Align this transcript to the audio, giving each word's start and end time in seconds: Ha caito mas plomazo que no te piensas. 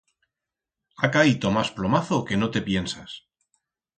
Ha 1.03 1.09
caito 1.15 1.47
mas 1.57 1.69
plomazo 1.77 2.17
que 2.29 2.39
no 2.41 2.47
te 2.55 2.61
piensas. 2.71 3.11